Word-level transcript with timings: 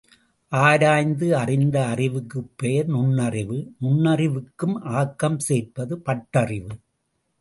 ஆராய்ந்து 0.51 1.37
அறிந்த 1.37 1.85
அறிவுக்கு 1.85 2.43
பெயர் 2.55 2.87
நுண்ணறிவு, 2.87 3.59
நுண்ணறிவுக்கு 3.81 4.67
ஆக்கம் 4.83 5.39
சேர்ப்பது 5.39 5.97
பட்டறிவு. 5.99 6.75